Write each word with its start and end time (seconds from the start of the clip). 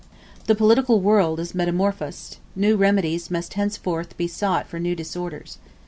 The 0.47 0.55
political 0.55 0.99
world 0.99 1.39
is 1.39 1.53
metamorphosed: 1.53 2.39
new 2.55 2.75
remedies 2.75 3.29
must 3.29 3.53
henceforth 3.53 4.17
be 4.17 4.27
sought 4.27 4.65
for 4.65 4.79
new 4.79 4.95
disorders. 4.95 5.59